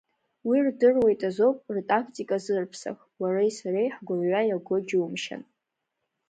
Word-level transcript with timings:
Уи 0.47 0.57
рдыруеит 0.65 1.21
азоуп 1.29 1.59
ртактика 1.75 2.37
зырԥсах, 2.43 2.97
уареи 3.21 3.51
сареи 3.57 3.93
ҳгәырҩа 3.95 4.41
иаго 4.49 4.75
џьумшьан. 4.87 5.43